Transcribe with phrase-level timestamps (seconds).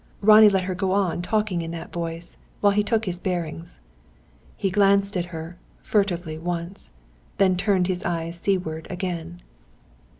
[0.21, 3.79] Ronnie let her go on talking in that voice, while he took his bearings.
[4.57, 6.89] He glanced at her, furtively, once;
[7.37, 9.43] then turned his eyes seaward again.